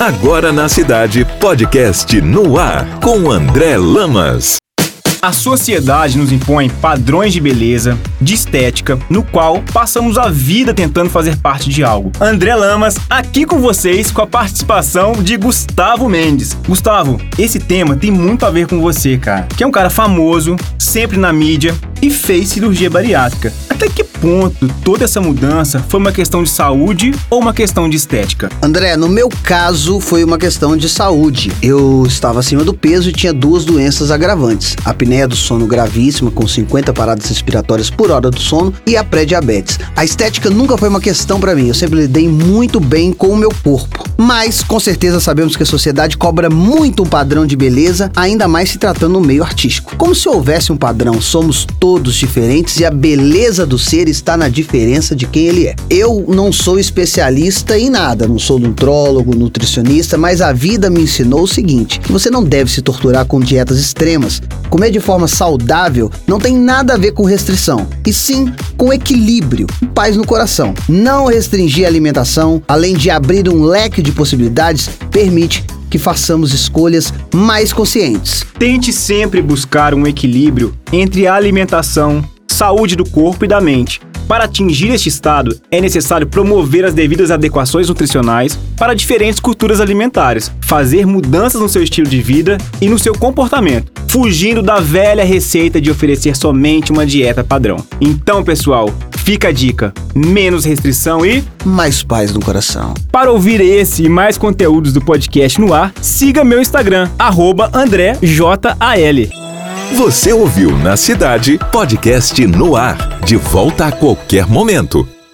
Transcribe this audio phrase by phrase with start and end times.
[0.00, 4.56] Agora na cidade, podcast no ar com André Lamas.
[5.20, 11.10] A sociedade nos impõe padrões de beleza, de estética, no qual passamos a vida tentando
[11.10, 12.10] fazer parte de algo.
[12.18, 16.54] André Lamas, aqui com vocês com a participação de Gustavo Mendes.
[16.66, 19.48] Gustavo, esse tema tem muito a ver com você, cara.
[19.54, 23.52] Que é um cara famoso, sempre na mídia e fez cirurgia bariátrica.
[23.68, 27.96] Até que ponto toda essa mudança foi uma questão de saúde ou uma questão de
[27.96, 28.50] estética?
[28.62, 31.52] André, no meu caso foi uma questão de saúde.
[31.62, 36.30] Eu estava acima do peso e tinha duas doenças agravantes: a apneia do sono gravíssima,
[36.30, 39.78] com 50 paradas respiratórias por hora do sono, e a pré-diabetes.
[39.96, 43.36] A estética nunca foi uma questão para mim, eu sempre lidei muito bem com o
[43.36, 44.04] meu corpo.
[44.18, 48.70] Mas com certeza sabemos que a sociedade cobra muito um padrão de beleza, ainda mais
[48.70, 49.96] se tratando no meio artístico.
[49.96, 54.48] Como se houvesse um padrão, somos todos diferentes e a beleza do ser está na
[54.48, 55.74] diferença de quem ele é.
[55.88, 61.42] Eu não sou especialista em nada, não sou nutrólogo, nutricionista, mas a vida me ensinou
[61.42, 64.40] o seguinte: você não deve se torturar com dietas extremas.
[64.68, 69.66] Comer de forma saudável não tem nada a ver com restrição, e sim com equilíbrio,
[69.94, 70.74] paz no coração.
[70.88, 77.12] Não restringir a alimentação, além de abrir um leque de possibilidades, permite que façamos escolhas
[77.34, 78.46] mais conscientes.
[78.58, 84.00] Tente sempre buscar um equilíbrio entre a alimentação, saúde do corpo e da mente.
[84.30, 90.52] Para atingir este estado, é necessário promover as devidas adequações nutricionais para diferentes culturas alimentares,
[90.60, 95.80] fazer mudanças no seu estilo de vida e no seu comportamento, fugindo da velha receita
[95.80, 97.84] de oferecer somente uma dieta padrão.
[98.00, 98.88] Então, pessoal,
[99.20, 102.94] fica a dica: menos restrição e mais paz no coração.
[103.12, 107.08] Para ouvir esse e mais conteúdos do podcast no ar, siga meu Instagram,
[107.72, 108.50] AndréJAL.
[109.96, 115.06] Você ouviu na cidade podcast no ar, de volta a qualquer momento.